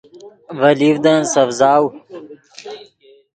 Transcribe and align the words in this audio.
ڤے 0.59 0.71
لیڤدن 0.79 1.19
سڤزاؤ 1.33 1.83